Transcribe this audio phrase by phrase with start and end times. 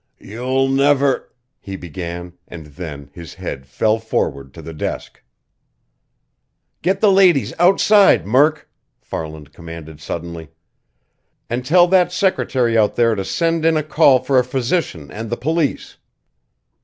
[0.17, 5.21] "You'll never" he began, and then his head fell forward to the desk.
[6.81, 8.67] "Get the ladies outside, Murk!"
[8.99, 10.49] Farland commanded suddenly.
[11.51, 15.29] "And tell that secretary out there to send in a call for a physician and
[15.29, 15.97] the police.